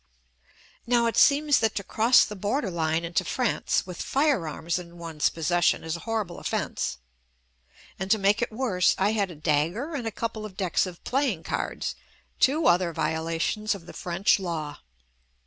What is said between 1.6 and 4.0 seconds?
to cross the border line into France